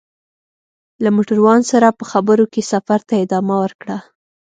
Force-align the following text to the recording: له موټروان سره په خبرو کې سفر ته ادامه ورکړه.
له 1.03 1.09
موټروان 1.15 1.61
سره 1.71 1.87
په 1.97 2.03
خبرو 2.11 2.45
کې 2.53 2.61
سفر 2.71 2.99
ته 3.07 3.13
ادامه 3.23 3.55
ورکړه. 3.63 3.97